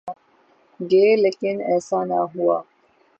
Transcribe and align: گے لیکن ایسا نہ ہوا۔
گے 0.79 1.05
لیکن 1.23 1.55
ایسا 1.71 1.99
نہ 2.09 2.19
ہوا۔ 2.31 2.57